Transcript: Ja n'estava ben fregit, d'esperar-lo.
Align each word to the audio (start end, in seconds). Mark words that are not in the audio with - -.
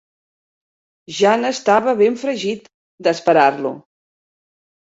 Ja 1.17 1.33
n'estava 1.43 1.95
ben 2.01 2.17
fregit, 2.23 2.67
d'esperar-lo. 3.09 3.75